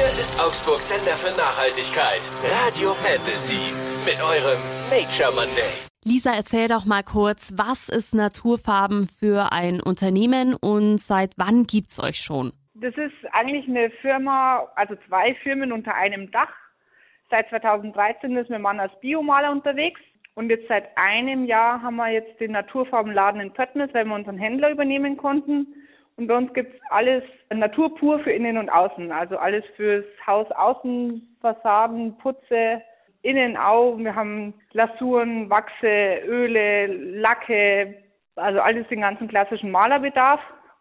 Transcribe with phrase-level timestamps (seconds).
[0.00, 2.24] Hier ist Augsburg Sender für Nachhaltigkeit.
[2.40, 3.68] Radio Fantasy.
[4.08, 4.56] Mit eurem
[4.88, 5.76] Nature Monday.
[6.06, 12.02] Lisa, erzähl doch mal kurz, was ist Naturfarben für ein Unternehmen und seit wann gibt's
[12.02, 12.54] euch schon?
[12.72, 16.54] Das ist eigentlich eine Firma, also zwei Firmen unter einem Dach.
[17.28, 20.00] Seit 2013 ist mein Mann als Biomaler unterwegs.
[20.34, 24.38] Und jetzt seit einem Jahr haben wir jetzt den Naturfarbenladen in Pöttnis, weil wir unseren
[24.38, 25.66] Händler übernehmen konnten.
[26.20, 29.10] Und bei uns gibt's alles naturpur für innen und außen.
[29.10, 32.82] Also alles fürs Haus außen, Fassaden, Putze,
[33.22, 33.96] innen auch.
[33.96, 36.88] Wir haben Glasuren, Wachse, Öle,
[37.20, 37.94] Lacke,
[38.36, 40.40] also alles den ganzen klassischen Malerbedarf.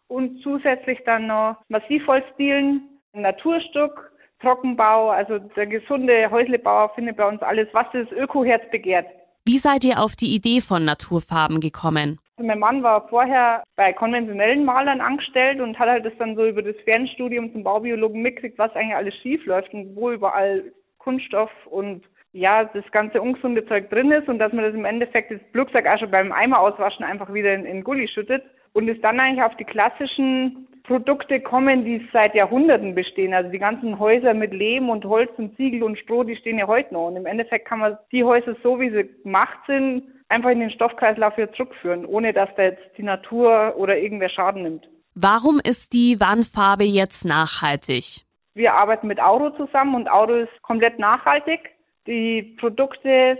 [0.09, 4.11] Und zusätzlich dann noch Massivholzdielen, Naturstuck,
[4.41, 9.07] Trockenbau, also der gesunde Häuslebauer findet bei uns alles, was das Ökoherz begehrt.
[9.45, 12.19] Wie seid ihr auf die Idee von Naturfarben gekommen?
[12.41, 16.61] Mein Mann war vorher bei konventionellen Malern angestellt und hat halt das dann so über
[16.61, 22.03] das Fernstudium zum Baubiologen mitgekriegt, was eigentlich alles schief läuft und wo überall Kunststoff und
[22.31, 26.11] ja, das ganze ungesunde Zeug drin ist und dass man das im Endeffekt das schon
[26.11, 29.65] beim Eimer auswaschen einfach wieder in, in Gully schüttet und ist dann eigentlich auf die
[29.65, 33.33] klassischen Produkte kommen, die seit Jahrhunderten bestehen.
[33.33, 36.67] Also die ganzen Häuser mit Lehm und Holz und Ziegel und Stroh, die stehen ja
[36.67, 37.07] heute noch.
[37.07, 40.71] Und im Endeffekt kann man die Häuser so, wie sie gemacht sind, einfach in den
[40.71, 44.87] Stoffkreislauf wieder zurückführen, ohne dass da jetzt die Natur oder irgendwer Schaden nimmt.
[45.15, 48.23] Warum ist die Wandfarbe jetzt nachhaltig?
[48.53, 51.59] Wir arbeiten mit Auro zusammen und Auro ist komplett nachhaltig.
[52.07, 53.37] Die Produkte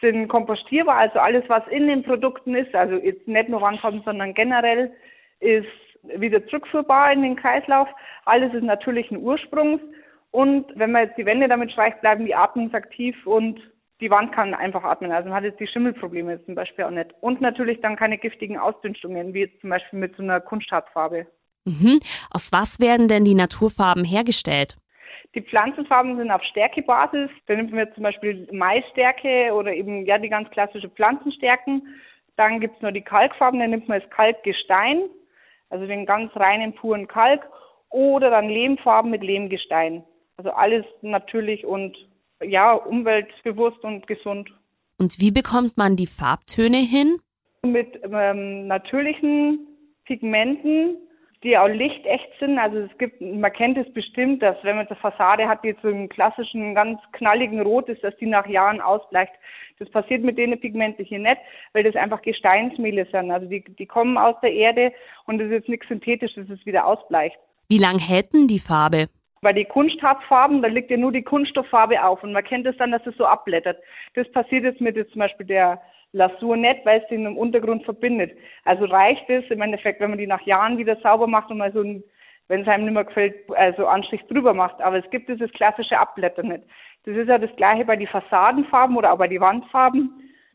[0.00, 4.34] sind kompostierbar, also alles, was in den Produkten ist, also jetzt nicht nur Wandfarben, sondern
[4.34, 4.92] generell,
[5.40, 5.66] ist
[6.02, 7.88] wieder zurückführbar in den Kreislauf.
[8.24, 9.80] Alles ist natürlichen Ursprungs.
[10.30, 13.60] Und wenn man jetzt die Wände damit streicht, bleiben die atmungsaktiv und
[14.04, 15.12] die Wand kann einfach atmen.
[15.12, 17.10] Also man hat jetzt die Schimmelprobleme zum Beispiel auch nicht.
[17.20, 21.26] Und natürlich dann keine giftigen Ausdünstungen, wie jetzt zum Beispiel mit so einer Kunstharzfarbe.
[21.64, 22.00] Mhm.
[22.30, 24.76] Aus was werden denn die Naturfarben hergestellt?
[25.34, 27.30] Die Pflanzenfarben sind auf Stärkebasis.
[27.46, 31.82] Da nimmt man zum Beispiel Maisstärke oder eben ja die ganz klassische Pflanzenstärken.
[32.36, 35.08] Dann gibt's nur die Kalkfarben, da nimmt man das Kalkgestein
[35.74, 37.42] also den ganz reinen puren Kalk
[37.90, 40.04] oder dann Lehmfarben mit Lehmgestein.
[40.36, 41.96] Also alles natürlich und
[42.42, 44.50] ja, umweltbewusst und gesund.
[44.98, 47.18] Und wie bekommt man die Farbtöne hin?
[47.62, 49.66] Mit ähm, natürlichen
[50.04, 50.98] Pigmenten,
[51.42, 52.58] die auch lichtecht sind.
[52.58, 55.88] Also es gibt, man kennt es bestimmt, dass wenn man eine Fassade hat, die so
[55.88, 59.32] einen klassischen, ganz knalligen Rot ist, dass die nach Jahren ausbleicht.
[59.78, 61.38] Das passiert mit denen Pigmente hier nicht,
[61.72, 63.30] weil das einfach Gesteinsmehle sind.
[63.30, 64.92] Also die, die kommen aus der Erde
[65.26, 67.36] und das ist jetzt nichts Synthetisches, das wieder ausbleicht.
[67.68, 69.08] Wie lang hätten die Farbe?
[69.44, 72.78] Bei den Kunstharzfarben, da liegt ja nur die Kunststofffarbe auf und man kennt es das
[72.78, 73.76] dann, dass es so abblättert.
[74.14, 75.82] Das passiert jetzt mit jetzt zum Beispiel der
[76.12, 78.32] Lasur nicht, weil es den im Untergrund verbindet.
[78.64, 81.70] Also reicht es im Endeffekt, wenn man die nach Jahren wieder sauber macht und mal
[81.74, 82.02] so ein,
[82.48, 84.80] wenn es einem nicht mehr gefällt, also Anstrich drüber macht.
[84.80, 86.64] Aber es gibt dieses klassische Abblättern nicht.
[87.04, 90.10] Das ist ja das Gleiche bei den Fassadenfarben oder auch bei den Wandfarben,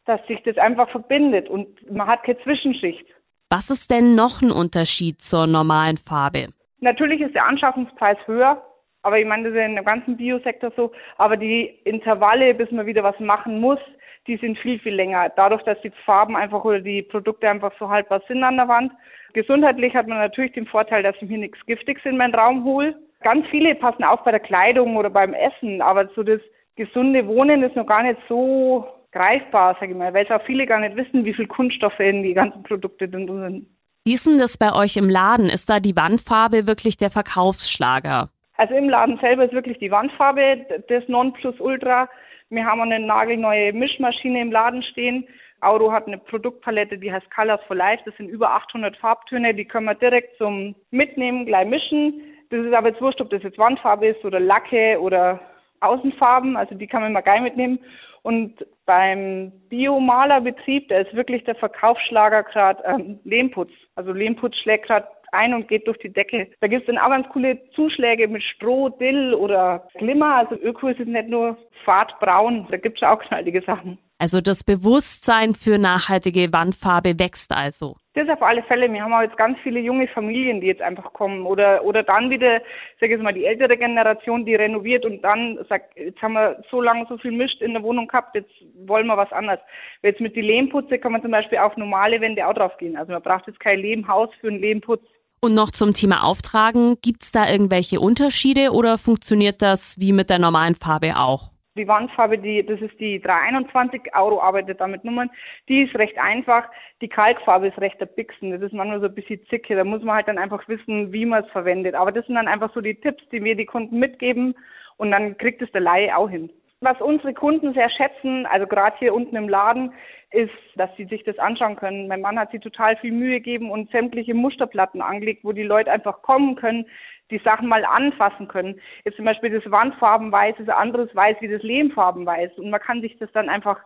[0.06, 3.06] dass sich das einfach verbindet und man hat keine Zwischenschicht.
[3.52, 6.48] Was ist denn noch ein Unterschied zur normalen Farbe?
[6.80, 8.64] Natürlich ist der Anschaffungspreis höher,
[9.02, 10.92] aber ich meine, das ist ja im ganzen Biosektor so.
[11.18, 13.80] Aber die Intervalle, bis man wieder was machen muss,
[14.28, 15.30] die sind viel, viel länger.
[15.36, 18.92] Dadurch, dass die Farben einfach oder die Produkte einfach so haltbar sind an der Wand.
[19.34, 22.96] Gesundheitlich hat man natürlich den Vorteil, dass ich mir nichts Giftiges in meinen Raum hole.
[23.22, 26.42] Ganz viele passen auf bei der Kleidung oder beim Essen, aber so das
[26.76, 30.66] gesunde Wohnen ist noch gar nicht so greifbar, sage ich mal, weil es auch viele
[30.66, 33.68] gar nicht wissen, wie viel Kunststoffe in die ganzen Produkte drin sind.
[34.06, 35.50] Wie ist denn das bei euch im Laden?
[35.50, 38.30] Ist da die Wandfarbe wirklich der Verkaufsschlager?
[38.60, 42.10] Also im Laden selber ist wirklich die Wandfarbe das Nonplusultra.
[42.50, 45.26] Wir haben eine nagelneue Mischmaschine im Laden stehen.
[45.62, 48.04] Auro hat eine Produktpalette, die heißt Colors for Life.
[48.06, 52.22] Das sind über 800 Farbtöne, die können wir direkt zum Mitnehmen gleich mischen.
[52.50, 55.40] Das ist aber jetzt wurscht, ob das jetzt Wandfarbe ist oder Lacke oder
[55.80, 57.80] Außenfarben, also die kann man immer geil mitnehmen.
[58.24, 63.72] Und beim Biomalerbetrieb, da ist wirklich der Verkaufsschlager gerade ähm, Lehmputz.
[63.96, 66.48] Also Lehmputz schlägt gerade ein und geht durch die Decke.
[66.62, 70.36] Da gibt es dann auch ganz coole Zuschläge mit Stroh, Dill oder Glimmer.
[70.36, 73.98] Also Öko ist es nicht nur fadbraun, da gibt es auch knallige Sachen.
[74.22, 77.96] Also das Bewusstsein für nachhaltige Wandfarbe wächst also.
[78.16, 78.92] Das auf alle Fälle.
[78.92, 81.46] Wir haben auch jetzt ganz viele junge Familien, die jetzt einfach kommen.
[81.46, 82.62] Oder, oder dann wieder,
[83.00, 86.82] sag ich mal, die ältere Generation, die renoviert und dann sagt, jetzt haben wir so
[86.82, 88.52] lange so viel Mist in der Wohnung gehabt, jetzt
[88.86, 89.62] wollen wir was anderes.
[90.02, 92.98] Jetzt mit die Lehmputze kann man zum Beispiel auf normale Wände auch drauf gehen.
[92.98, 95.04] Also man braucht jetzt kein Lehmhaus für einen Lehmputz.
[95.42, 100.40] Und noch zum Thema Auftragen, gibt's da irgendwelche Unterschiede oder funktioniert das wie mit der
[100.40, 101.52] normalen Farbe auch?
[101.78, 105.30] Die Wandfarbe, die, das ist die 321 Euro, arbeitet damit Nummern.
[105.70, 106.66] Die ist recht einfach.
[107.00, 108.52] Die Kalkfarbe ist recht erbixen.
[108.52, 109.76] Das ist manchmal so ein bisschen zicke.
[109.78, 111.96] Da muss man halt dann einfach wissen, wie man es verwendet.
[111.96, 114.56] Aber das sind dann einfach so die Tipps, die wir die Kunden mitgeben.
[114.98, 116.50] Und dann kriegt es der Laie auch hin.
[116.82, 119.94] Was unsere Kunden sehr schätzen, also gerade hier unten im Laden,
[120.32, 122.08] ist, dass sie sich das anschauen können.
[122.08, 125.92] Mein Mann hat sich total viel Mühe gegeben und sämtliche Musterplatten angelegt, wo die Leute
[125.92, 126.86] einfach kommen können,
[127.32, 128.80] die Sachen mal anfassen können.
[129.04, 133.02] Jetzt zum Beispiel das Wandfarbenweiß ist ein anderes Weiß wie das Lehmfarbenweiß und man kann
[133.02, 133.82] sich das dann einfach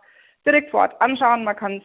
[0.46, 1.42] direkt vor Ort anschauen.
[1.42, 1.82] Man kann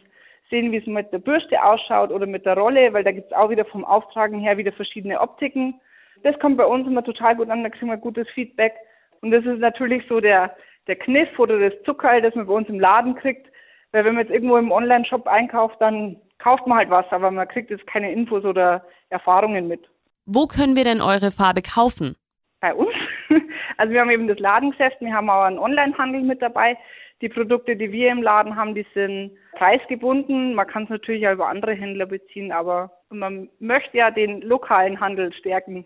[0.52, 3.38] sehen, wie es mit der Bürste ausschaut oder mit der Rolle, weil da gibt es
[3.38, 5.82] auch wieder vom Auftragen her wieder verschiedene Optiken.
[6.22, 8.74] Das kommt bei uns immer total gut an, da kriegen wir gutes Feedback.
[9.22, 10.56] Und das ist natürlich so der,
[10.90, 13.48] der Kniff oder das Zuckerl, das man bei uns im Laden kriegt.
[13.92, 17.48] Weil wenn man jetzt irgendwo im Online-Shop einkauft, dann kauft man halt was, aber man
[17.48, 19.88] kriegt jetzt keine Infos oder Erfahrungen mit.
[20.26, 22.16] Wo können wir denn eure Farbe kaufen?
[22.60, 22.94] Bei uns.
[23.78, 26.78] Also wir haben eben das Ladengeschäft, wir haben auch einen Online-Handel mit dabei.
[27.22, 30.54] Die Produkte, die wir im Laden haben, die sind preisgebunden.
[30.54, 35.00] Man kann es natürlich auch über andere Händler beziehen, aber man möchte ja den lokalen
[35.00, 35.86] Handel stärken.